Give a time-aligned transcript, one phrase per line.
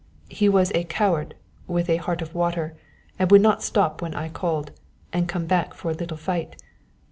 [0.29, 1.35] He was a coward
[1.67, 2.75] with a heart of water,
[3.19, 4.71] and would not stop when I called,
[5.13, 6.55] and come back for a little fight.